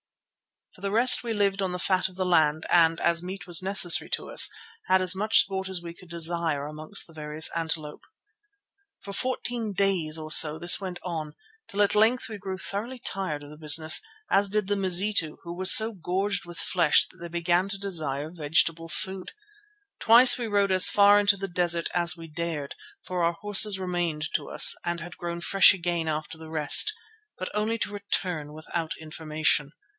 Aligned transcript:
For 0.73 0.81
the 0.81 0.89
rest 0.89 1.21
we 1.21 1.33
lived 1.33 1.61
on 1.61 1.73
the 1.73 1.77
fat 1.77 2.07
of 2.07 2.15
the 2.15 2.25
land 2.25 2.65
and, 2.71 2.99
as 3.01 3.21
meat 3.21 3.45
was 3.45 3.61
necessary 3.61 4.09
to 4.11 4.29
us, 4.31 4.49
had 4.87 5.01
as 5.01 5.15
much 5.15 5.41
sport 5.41 5.67
as 5.67 5.81
we 5.83 5.93
could 5.93 6.09
desire 6.09 6.65
among 6.65 6.93
the 7.07 7.13
various 7.13 7.51
antelope. 7.55 8.05
For 9.01 9.11
fourteen 9.13 9.73
days 9.73 10.17
or 10.17 10.31
so 10.31 10.57
this 10.57 10.79
went 10.79 10.97
on, 11.03 11.35
till 11.67 11.83
at 11.83 11.93
length 11.93 12.29
we 12.29 12.37
grew 12.37 12.57
thoroughly 12.57 12.97
tired 12.99 13.43
of 13.43 13.49
the 13.49 13.57
business, 13.59 14.01
as 14.31 14.47
did 14.49 14.67
the 14.67 14.77
Mazitu, 14.77 15.37
who 15.43 15.53
were 15.55 15.65
so 15.65 15.91
gorged 15.91 16.45
with 16.45 16.57
flesh 16.57 17.05
that 17.11 17.17
they 17.17 17.27
began 17.27 17.67
to 17.69 17.77
desire 17.77 18.31
vegetable 18.31 18.87
food. 18.87 19.33
Twice 19.99 20.37
we 20.37 20.47
rode 20.47 20.71
as 20.71 20.89
far 20.89 21.19
into 21.19 21.37
the 21.37 21.49
desert 21.49 21.89
as 21.93 22.17
we 22.17 22.27
dared, 22.27 22.75
for 23.03 23.23
our 23.25 23.33
horses 23.33 23.77
remained 23.77 24.29
to 24.35 24.49
us 24.49 24.73
and 24.85 24.99
had 25.01 25.17
grown 25.17 25.41
fresh 25.41 25.73
again 25.75 26.07
after 26.07 26.37
the 26.39 26.49
rest, 26.49 26.93
but 27.37 27.49
only 27.53 27.77
to 27.79 27.91
return 27.93 28.53
without 28.53 28.93
information. 28.99 29.73